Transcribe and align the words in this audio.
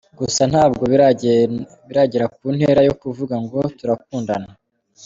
Gusa 0.19 0.41
ntabwo 0.51 0.83
biragera 1.89 2.25
kuntera 2.35 2.81
yokuvuga 2.87 3.35
ngo 3.43 3.59
turakundana. 3.77 4.49